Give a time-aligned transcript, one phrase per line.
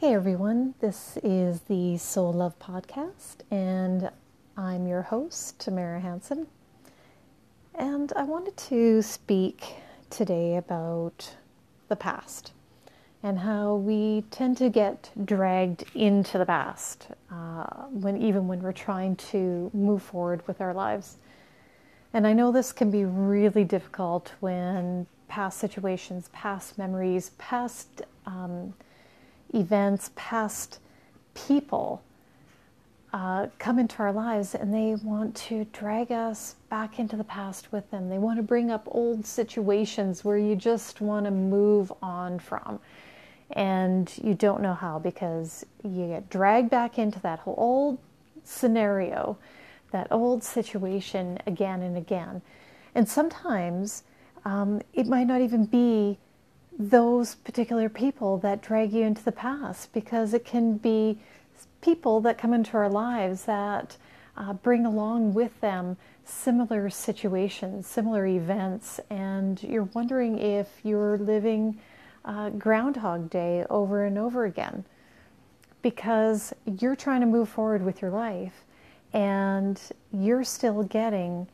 [0.00, 4.10] Hey everyone, this is the Soul Love Podcast, and
[4.56, 6.46] I'm your host, Tamara Hanson.
[7.74, 9.74] And I wanted to speak
[10.08, 11.34] today about
[11.88, 12.52] the past
[13.22, 18.72] and how we tend to get dragged into the past uh, when even when we're
[18.72, 21.18] trying to move forward with our lives.
[22.14, 28.72] And I know this can be really difficult when past situations, past memories, past um,
[29.54, 30.78] events, past
[31.34, 32.02] people
[33.12, 37.72] uh, come into our lives and they want to drag us back into the past
[37.72, 38.08] with them.
[38.08, 42.78] They want to bring up old situations where you just want to move on from.
[43.52, 47.98] And you don't know how because you get dragged back into that whole old
[48.44, 49.36] scenario,
[49.90, 52.42] that old situation again and again.
[52.94, 54.04] And sometimes
[54.44, 56.18] um, it might not even be
[56.80, 61.18] those particular people that drag you into the past because it can be
[61.82, 63.98] people that come into our lives that
[64.38, 71.78] uh, bring along with them similar situations, similar events, and you're wondering if you're living
[72.24, 74.84] uh, Groundhog Day over and over again
[75.82, 78.64] because you're trying to move forward with your life
[79.12, 79.78] and
[80.12, 81.46] you're still getting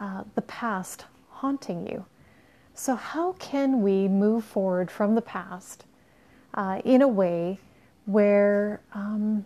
[0.00, 2.04] uh, the past haunting you.
[2.80, 5.84] So, how can we move forward from the past
[6.54, 7.58] uh, in a way
[8.06, 9.44] where um,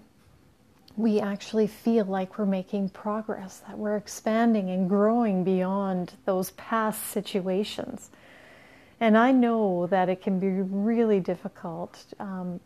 [0.97, 7.09] we actually feel like we're making progress, that we're expanding and growing beyond those past
[7.09, 8.11] situations?
[9.01, 12.61] And I know that it can be really difficult um,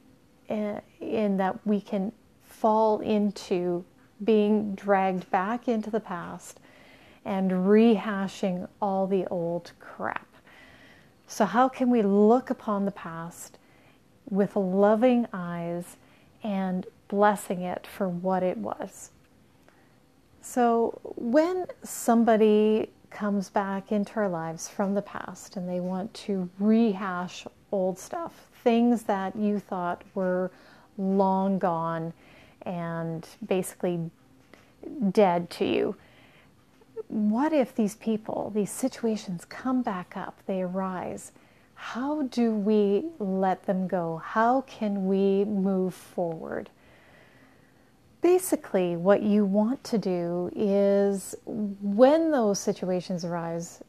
[0.50, 2.12] in that we can
[2.44, 3.86] fall into
[4.22, 6.60] being dragged back into the past
[7.24, 10.28] and rehashing all the old crap.
[11.30, 13.58] So, how can we look upon the past
[14.30, 15.98] with loving eyes
[16.42, 19.10] and blessing it for what it was?
[20.40, 26.48] So, when somebody comes back into our lives from the past and they want to
[26.58, 30.50] rehash old stuff, things that you thought were
[30.96, 32.14] long gone
[32.62, 34.10] and basically
[35.10, 35.94] dead to you,
[37.08, 41.32] what if these people, these situations come back up, they arise?
[41.74, 44.20] How do we let them go?
[44.24, 46.70] How can we move forward?
[48.20, 53.80] Basically, what you want to do is when those situations arise,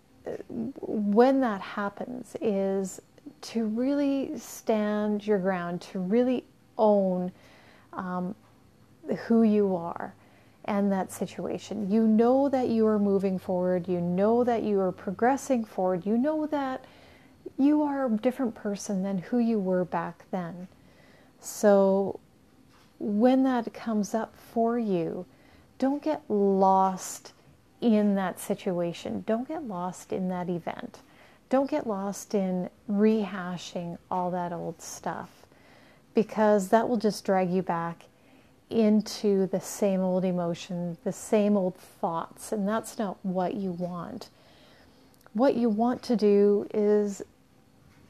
[0.47, 3.01] when that happens, is
[3.41, 6.45] to really stand your ground, to really
[6.77, 7.31] own
[7.93, 8.35] um,
[9.25, 10.13] who you are
[10.69, 11.91] and that situation.
[11.91, 16.15] You know that you are moving forward, you know that you are progressing forward, you
[16.15, 16.85] know that
[17.57, 20.67] you are a different person than who you were back then.
[21.39, 22.19] So
[22.99, 25.25] when that comes up for you,
[25.79, 27.33] don't get lost
[27.81, 29.23] in that situation.
[29.25, 30.99] Don't get lost in that event.
[31.49, 35.29] Don't get lost in rehashing all that old stuff
[36.13, 38.03] because that will just drag you back
[38.69, 44.29] into the same old emotion, the same old thoughts, and that's not what you want.
[45.33, 47.21] What you want to do is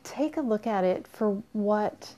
[0.03, 2.14] take a look at it for what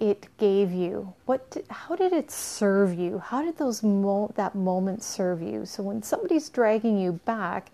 [0.00, 1.12] it gave you.
[1.26, 3.18] What how did it serve you?
[3.18, 5.64] How did those mo- that moment serve you?
[5.66, 7.70] So when somebody's dragging you back,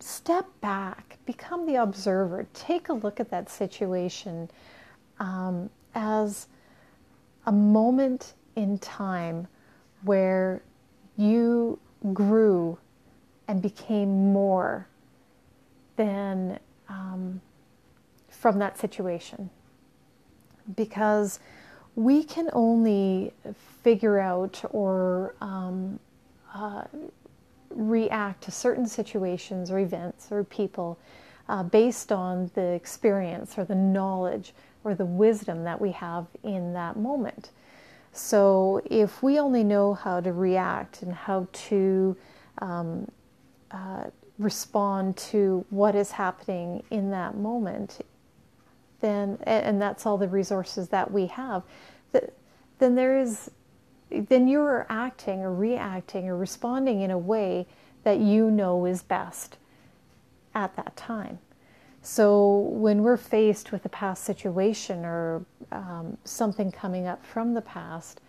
[0.00, 4.48] step back, become the observer, take a look at that situation
[5.18, 6.46] um, as
[7.46, 9.46] a moment in time
[10.02, 10.62] where
[11.16, 11.78] you
[12.12, 12.78] grew
[13.48, 14.88] and became more
[15.96, 16.58] than
[16.88, 17.40] um,
[18.28, 19.50] from that situation.
[20.74, 21.38] Because
[21.94, 23.32] we can only
[23.82, 25.98] figure out or um,
[26.54, 26.84] uh,
[27.70, 30.98] react to certain situations or events or people
[31.48, 34.52] uh, based on the experience or the knowledge
[34.84, 37.50] or the wisdom that we have in that moment.
[38.16, 42.16] So if we only know how to react and how to
[42.58, 43.10] um,
[43.70, 44.04] uh,
[44.38, 47.98] respond to what is happening in that moment,
[49.00, 51.62] then and that's all the resources that we have,
[52.78, 53.50] then there is
[54.10, 57.66] then you're acting or reacting or responding in a way
[58.04, 59.58] that you know is best
[60.54, 61.38] at that time.
[62.06, 67.62] So when we're faced with a past situation or um, something coming up from the
[67.62, 68.20] past,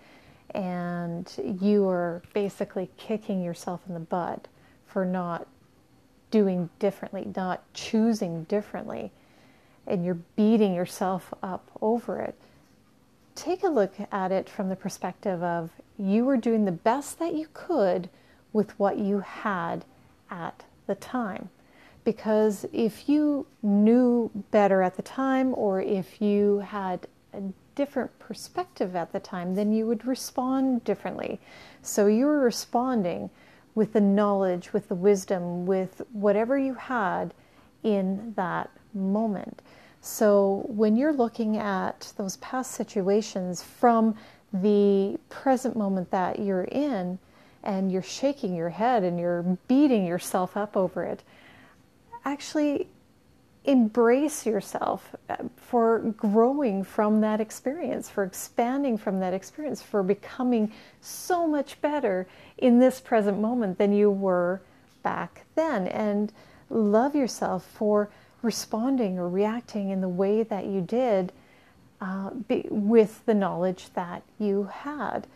[0.55, 1.31] and
[1.61, 4.47] you are basically kicking yourself in the butt
[4.87, 5.45] for not
[6.31, 9.11] doing differently, not choosing differently,
[9.85, 12.33] and you're beating yourself up over it,
[13.35, 15.69] take a look at it from the perspective of
[15.99, 18.09] you were doing the best that you could
[18.53, 19.85] with what you had
[20.31, 21.49] at the time.
[22.07, 27.41] Because if you knew better at the time, or if you had a
[27.75, 31.37] different perspective at the time, then you would respond differently.
[31.81, 33.29] So you're responding
[33.75, 37.33] with the knowledge, with the wisdom, with whatever you had
[37.83, 39.61] in that moment.
[39.99, 44.15] So when you're looking at those past situations from
[44.53, 47.19] the present moment that you're in,
[47.63, 51.21] and you're shaking your head and you're beating yourself up over it,
[52.31, 52.87] actually
[53.65, 60.71] embrace yourself uh, for growing from that experience, for expanding from that experience, for becoming
[61.01, 62.27] so much better
[62.57, 64.61] in this present moment than you were
[65.03, 65.87] back then.
[65.87, 66.31] And
[66.69, 68.09] love yourself for
[68.41, 71.33] responding or reacting in the way that you did
[71.99, 75.27] uh, be, with the knowledge that you had.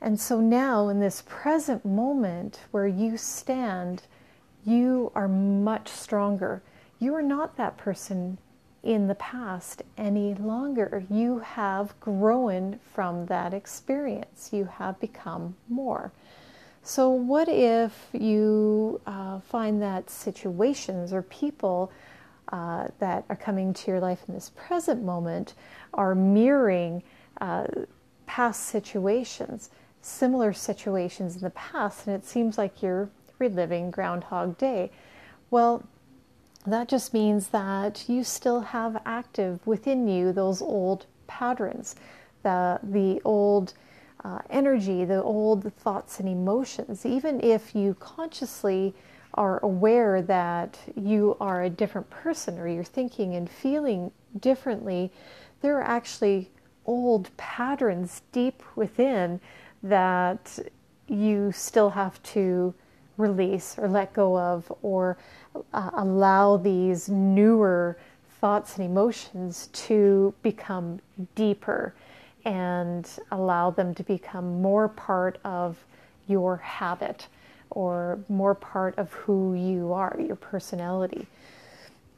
[0.00, 4.02] And so now, in this present moment where you stand,
[4.64, 6.62] you are much stronger.
[6.98, 8.38] You are not that person
[8.82, 11.04] in the past any longer.
[11.10, 16.12] You have grown from that experience, you have become more.
[16.84, 21.92] So, what if you uh, find that situations or people
[22.48, 25.54] uh, that are coming to your life in this present moment
[25.94, 27.02] are mirroring
[27.40, 27.66] uh,
[28.26, 29.70] past situations?
[30.02, 33.08] similar situations in the past, and it seems like you're
[33.42, 34.90] reliving Groundhog Day.
[35.50, 35.82] Well,
[36.64, 41.96] that just means that you still have active within you those old patterns,
[42.44, 43.74] the, the old
[44.24, 47.04] uh, energy, the old thoughts and emotions.
[47.04, 48.94] Even if you consciously
[49.34, 55.10] are aware that you are a different person or you're thinking and feeling differently,
[55.62, 56.48] there are actually
[56.86, 59.40] old patterns deep within
[59.82, 60.58] that
[61.08, 62.72] you still have to
[63.16, 65.16] release or let go of or
[65.72, 67.96] uh, allow these newer
[68.40, 71.00] thoughts and emotions to become
[71.34, 71.94] deeper
[72.44, 75.76] and allow them to become more part of
[76.26, 77.28] your habit
[77.70, 81.26] or more part of who you are, your personality.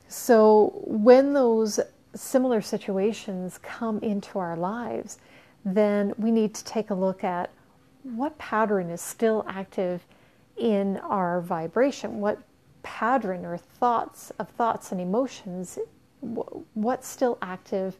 [0.09, 1.81] So when those
[2.15, 5.19] similar situations come into our lives,
[5.65, 7.51] then we need to take a look at
[8.03, 10.05] what pattern is still active
[10.57, 12.39] in our vibration, what
[12.83, 15.79] pattern or thoughts of thoughts and emotions,
[16.75, 17.97] what's still active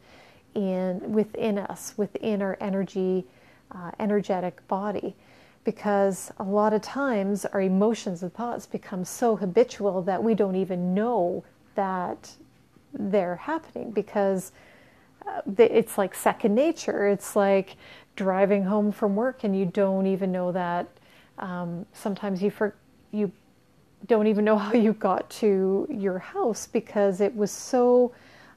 [0.53, 3.25] in within us, within our energy,
[3.71, 5.15] uh, energetic body.
[5.63, 10.55] Because a lot of times our emotions and thoughts become so habitual that we don't
[10.55, 11.43] even know
[11.73, 12.31] that
[12.93, 14.51] they're happening because
[15.27, 17.07] uh, it's like second nature.
[17.07, 17.77] It's like
[18.15, 20.87] driving home from work and you don't even know that.
[21.39, 22.75] Um, sometimes you for,
[23.11, 23.31] you
[24.07, 28.13] don't even know how you got to your house because it was so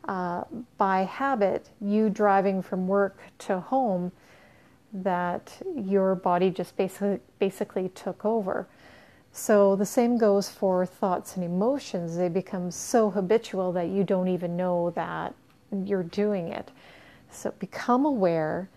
[0.06, 0.44] uh,
[0.78, 4.10] by habit you driving from work to home
[4.92, 8.66] that your body just basically basically took over.
[9.32, 12.16] So the same goes for thoughts and emotions.
[12.16, 15.34] They become so habitual that you don't even know that
[15.84, 16.70] you're doing it.
[17.30, 18.70] So become aware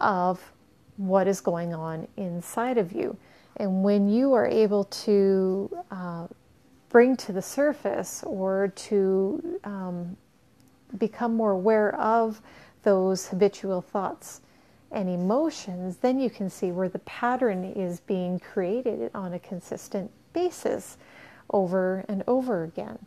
[0.00, 0.52] of
[0.96, 3.16] what is going on inside of you.
[3.56, 6.26] And when you are able to uh,
[6.88, 10.16] bring to the surface or to um,
[10.98, 12.40] become more aware of
[12.82, 14.40] those habitual thoughts
[14.90, 20.10] and emotions, then you can see where the pattern is being created on a consistent
[20.32, 20.98] basis
[21.50, 22.98] over and over again.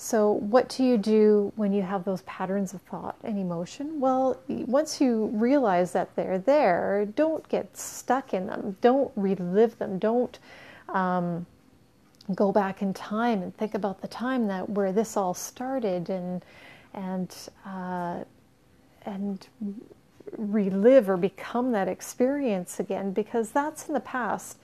[0.00, 3.98] So, what do you do when you have those patterns of thought and emotion?
[3.98, 8.76] Well, once you realize that they're there, don't get stuck in them.
[8.80, 9.98] Don't relive them.
[9.98, 10.38] Don't
[10.88, 11.46] um,
[12.32, 16.44] go back in time and think about the time that where this all started and
[16.94, 17.34] and
[17.66, 18.22] uh,
[19.02, 19.48] and
[20.36, 24.58] relive or become that experience again because that's in the past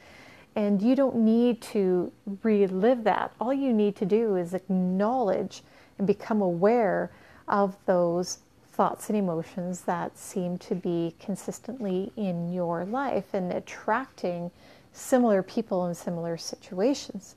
[0.56, 3.32] and you don't need to relive that.
[3.40, 5.62] All you need to do is acknowledge
[5.99, 7.11] and become aware
[7.49, 8.38] of those
[8.73, 14.50] thoughts and emotions that seem to be consistently in your life and attracting
[14.92, 17.37] similar people and similar situations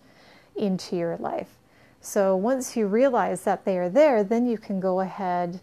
[0.56, 1.58] into your life.
[2.02, 5.60] So once you realize that they are there, then you can go ahead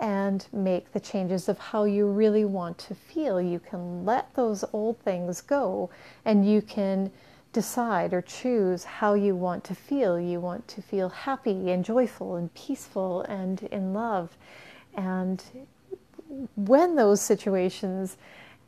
[0.00, 3.40] and make the changes of how you really want to feel.
[3.40, 5.90] You can let those old things go
[6.24, 7.10] and you can
[7.52, 10.20] decide or choose how you want to feel.
[10.20, 14.36] You want to feel happy and joyful and peaceful and in love.
[14.94, 15.42] And
[16.56, 18.16] when those situations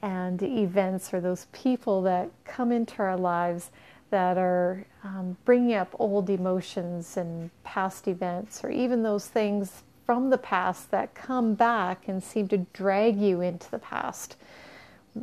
[0.03, 3.71] and events or those people that come into our lives
[4.11, 10.29] that are um, bringing up old emotions and past events, or even those things from
[10.29, 14.35] the past that come back and seem to drag you into the past,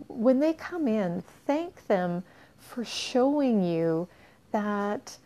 [0.08, 2.24] when they come in, thank them
[2.58, 4.08] for showing you
[4.54, 5.18] that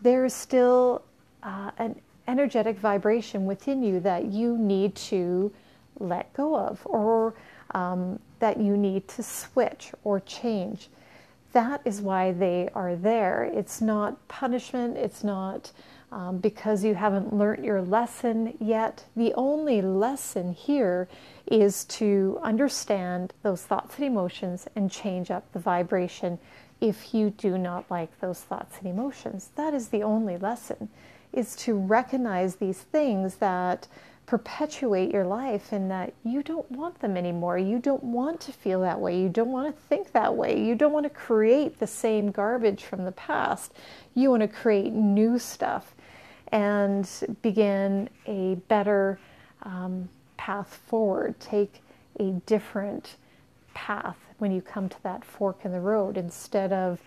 [0.00, 1.04] there is still
[1.44, 1.94] uh, an
[2.26, 5.52] energetic vibration within you that you need to
[6.00, 7.32] let go of or
[7.76, 10.88] um, that you need to switch or change.
[11.52, 13.44] That is why they are there.
[13.54, 15.70] It's not punishment, it's not
[16.12, 19.04] um, because you haven't learned your lesson yet.
[19.16, 21.08] The only lesson here
[21.46, 26.38] is to understand those thoughts and emotions and change up the vibration
[26.80, 29.50] if you do not like those thoughts and emotions.
[29.54, 30.88] That is the only lesson,
[31.32, 33.86] is to recognize these things that
[34.26, 37.58] perpetuate your life and that you don't want them anymore.
[37.58, 39.20] You don't want to feel that way.
[39.20, 40.64] You don't want to think that way.
[40.64, 43.72] You don't want to create the same garbage from the past.
[44.14, 45.96] You want to create new stuff
[46.52, 47.08] and
[47.42, 49.18] begin a better
[49.62, 51.38] um, path forward.
[51.40, 51.82] Take
[52.18, 53.16] a different
[53.74, 57.00] path when you come to that fork in the road instead of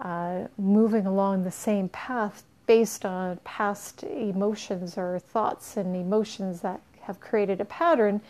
[0.00, 6.80] uh, moving along the same path based on past emotions or thoughts and emotions that
[7.02, 8.20] have created a pattern,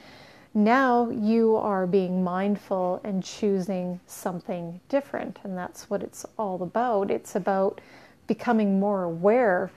[0.55, 5.38] now you are being mindful and choosing something different.
[5.45, 7.11] And that's what it's all about.
[7.11, 7.81] It's about
[8.26, 9.71] becoming more aware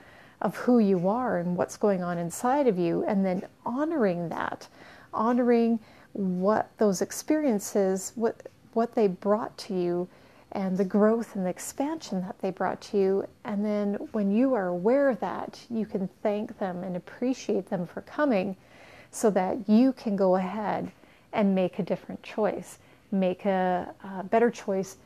[0.43, 4.67] of who you are and what's going on inside of you, and then honoring that,
[5.13, 5.79] honoring
[6.11, 10.07] what those experiences, what, what they brought to you
[10.51, 13.27] and the growth and the expansion that they brought to you.
[13.43, 17.87] And then when you are aware of that, you can thank them and appreciate them
[17.87, 18.55] for coming
[19.09, 20.91] so that you can go ahead
[21.31, 22.77] and make a different choice,
[23.11, 24.97] make a, a better choice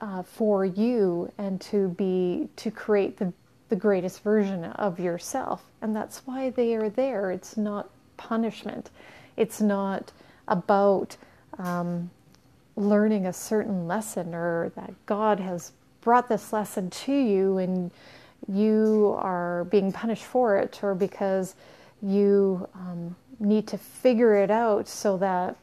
[0.00, 3.32] uh, for you and to be to create the,
[3.68, 5.64] the greatest version of yourself.
[5.80, 7.30] And that's why they are there.
[7.30, 8.90] It's not punishment.
[9.36, 10.12] It's not
[10.48, 11.16] about
[11.58, 12.10] um,
[12.76, 17.90] learning a certain lesson or that God has brought this lesson to you and
[18.46, 21.54] you are being punished for it or because
[22.02, 25.56] you um, need to figure it out so that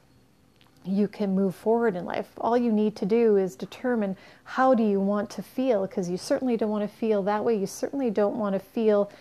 [0.84, 2.30] you can move forward in life.
[2.38, 6.18] All you need to do is determine how do you want to feel because you
[6.18, 7.56] certainly don't want to feel that way.
[7.56, 9.12] You certainly don't want to feel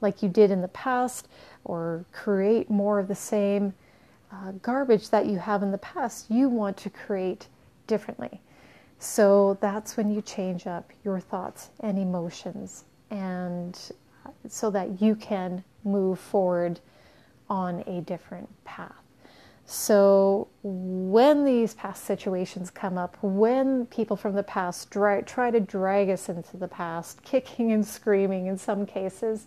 [0.00, 1.28] like you did in the past
[1.64, 3.74] or create more of the same
[4.32, 7.48] uh, garbage that you have in the past, you want to create
[7.86, 8.40] differently.
[8.98, 13.78] So that's when you change up your thoughts and emotions, and
[14.24, 16.80] uh, so that you can move forward
[17.48, 18.92] on a different path.
[19.72, 25.60] So, when these past situations come up, when people from the past try, try to
[25.60, 29.46] drag us into the past, kicking and screaming in some cases,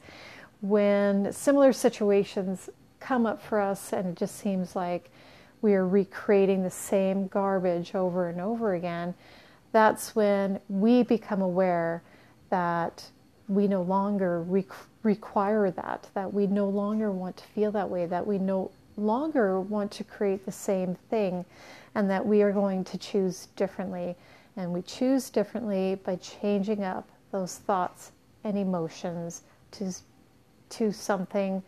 [0.62, 2.70] when similar situations
[3.02, 5.12] come up for us and it just seems like
[5.62, 9.14] we are recreating the same garbage over and over again,
[9.74, 12.02] that's when we become aware
[12.50, 13.10] that
[13.50, 14.64] we no longer re-
[15.04, 19.60] require that, that we no longer want to feel that way, that we no longer
[19.60, 21.46] want to create the same thing,
[21.96, 24.16] and that we are going to choose differently.
[24.56, 28.12] And we choose differently by changing up those thoughts
[28.44, 29.92] and emotions to,
[30.70, 31.64] to something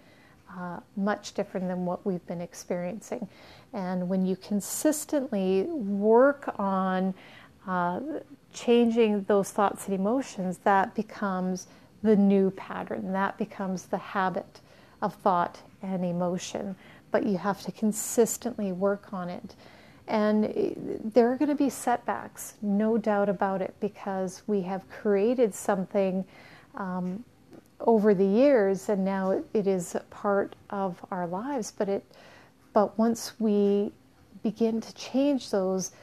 [0.58, 3.28] uh, much different than what we've been experiencing.
[3.74, 7.14] And when you consistently work on
[7.68, 8.00] uh,
[8.54, 11.68] changing those thoughts and emotions, that becomes
[12.04, 13.12] the new pattern.
[13.12, 14.62] That becomes the habit
[15.02, 16.76] of thought and emotion.
[17.16, 19.56] But you have to consistently work on it.
[20.06, 25.56] And there are going to be setbacks, no doubt about it, because we have created
[25.56, 26.26] something
[26.76, 27.24] um,
[27.80, 31.72] over the years, and now it is part of our lives.
[31.72, 32.04] But it,
[32.74, 33.94] but once we
[34.44, 35.94] begin to change those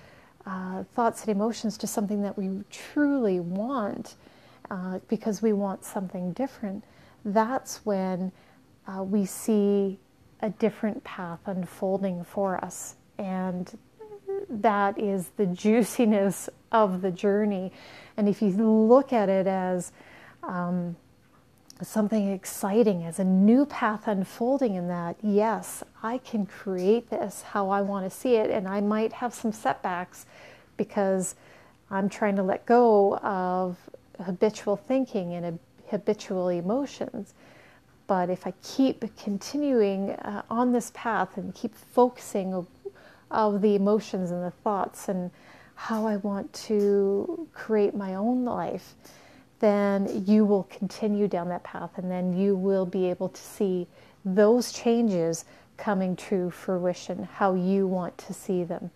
[0.46, 4.14] uh, thoughts and emotions to something that we truly want,
[4.70, 6.82] uh, because we want something different,
[7.26, 8.32] that's when
[8.88, 9.98] uh, we see
[10.42, 13.78] a different path unfolding for us, and
[14.50, 17.72] that is the juiciness of the journey.
[18.16, 19.92] And if you look at it as
[20.42, 20.96] um,
[21.80, 27.70] something exciting, as a new path unfolding in that, yes, I can create this how
[27.70, 30.26] I want to see it, and I might have some setbacks
[30.76, 31.34] because
[31.90, 33.78] I'm trying to let go of
[34.24, 35.58] habitual thinking and
[35.88, 37.34] habitual emotions.
[38.12, 42.66] But if I keep continuing uh, on this path and keep focusing of,
[43.62, 45.30] the emotions and the thoughts and
[45.76, 48.96] how I want to create my own life,
[49.60, 53.86] then you will continue down that path and then you will be able to see
[54.26, 55.46] those changes
[55.78, 58.90] coming to fruition, how you want to see them.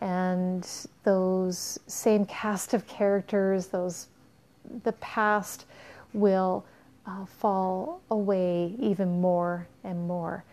[0.00, 0.64] And
[1.02, 4.06] those same cast of characters, those
[4.84, 5.64] the past
[6.12, 6.64] will
[7.06, 10.44] uh, fall away even more and more.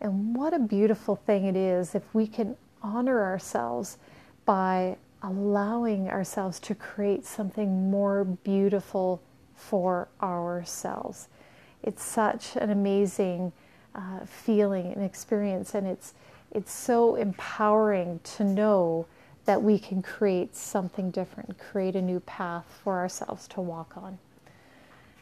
[0.00, 3.98] And what a beautiful thing it is if we can honor ourselves
[4.44, 9.20] by allowing ourselves to create something more beautiful
[9.56, 11.28] for ourselves.
[11.82, 13.52] It's such an amazing
[13.94, 16.14] uh, feeling and experience, and it's
[16.50, 19.06] it's so empowering to know
[19.44, 24.18] that we can create something different, create a new path for ourselves to walk on.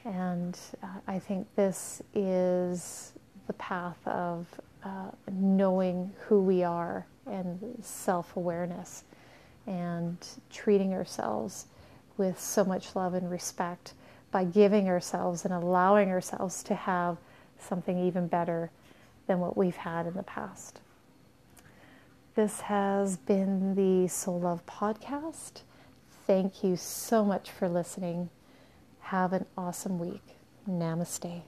[0.06, 3.12] And uh, I think this is
[3.48, 4.46] the path of
[4.84, 9.02] uh, knowing who we are and self awareness
[9.66, 10.16] and
[10.48, 11.66] treating ourselves
[12.18, 13.94] with so much love and respect
[14.30, 17.16] by giving ourselves and allowing ourselves to have
[17.58, 18.70] something even better
[19.26, 20.78] than what we've had in the past.
[22.36, 25.62] This has been the Soul Love Podcast.
[26.28, 28.30] Thank you so much for listening.
[29.10, 30.34] Have an awesome week.
[30.68, 31.42] Namaste.